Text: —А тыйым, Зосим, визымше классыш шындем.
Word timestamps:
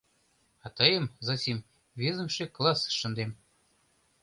—А 0.65 0.67
тыйым, 0.77 1.05
Зосим, 1.25 1.59
визымше 1.99 2.45
классыш 2.55 2.95
шындем. 3.01 3.31